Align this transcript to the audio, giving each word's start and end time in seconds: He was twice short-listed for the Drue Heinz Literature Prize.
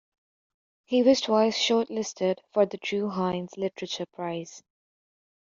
He 0.85 1.03
was 1.03 1.21
twice 1.21 1.55
short-listed 1.55 2.41
for 2.53 2.65
the 2.65 2.77
Drue 2.79 3.11
Heinz 3.11 3.55
Literature 3.55 4.07
Prize. 4.07 4.63